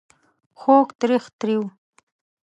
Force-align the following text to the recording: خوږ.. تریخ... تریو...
خوږ.. 0.59 0.87
تریخ... 0.99 1.23
تریو... 1.39 1.61